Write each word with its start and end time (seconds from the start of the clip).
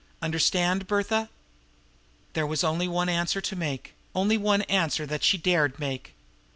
Understand, 0.19 0.87
Bertha'?" 0.87 1.29
There 2.33 2.47
was 2.47 2.63
only 2.63 2.87
one 2.87 3.07
answer 3.07 3.39
to 3.41 3.55
make, 3.55 3.93
only 4.15 4.35
one 4.35 4.63
answer 4.63 5.05
that 5.05 5.23
she 5.23 5.37
dared 5.37 5.77
make. 5.77 6.15